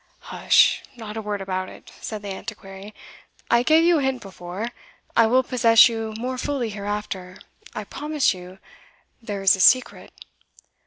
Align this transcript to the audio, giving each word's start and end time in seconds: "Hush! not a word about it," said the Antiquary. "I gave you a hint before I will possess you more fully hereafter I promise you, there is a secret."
"Hush! 0.33 0.81
not 0.95 1.15
a 1.15 1.21
word 1.21 1.41
about 1.41 1.69
it," 1.69 1.91
said 2.01 2.23
the 2.23 2.29
Antiquary. 2.33 2.95
"I 3.51 3.61
gave 3.61 3.83
you 3.83 3.99
a 3.99 4.01
hint 4.01 4.23
before 4.23 4.69
I 5.15 5.27
will 5.27 5.43
possess 5.43 5.87
you 5.87 6.15
more 6.17 6.39
fully 6.39 6.71
hereafter 6.71 7.37
I 7.75 7.83
promise 7.83 8.33
you, 8.33 8.57
there 9.21 9.43
is 9.43 9.55
a 9.55 9.59
secret." 9.59 10.11